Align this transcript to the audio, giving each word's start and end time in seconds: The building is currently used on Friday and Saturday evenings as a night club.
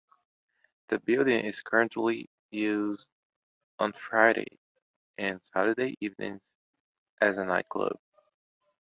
The 0.89 0.97
building 0.97 1.45
is 1.45 1.61
currently 1.61 2.27
used 2.49 3.05
on 3.77 3.93
Friday 3.93 4.57
and 5.19 5.39
Saturday 5.53 5.95
evenings 6.01 6.41
as 7.21 7.37
a 7.37 7.45
night 7.45 7.69
club. 7.69 7.99